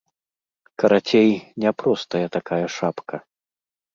[0.83, 1.29] Карацей,
[1.65, 3.17] няпростая такая шапка.